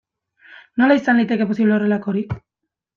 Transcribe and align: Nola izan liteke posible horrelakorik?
Nola 0.83 0.97
izan 1.01 1.21
liteke 1.23 1.49
posible 1.53 1.79
horrelakorik? 1.79 2.39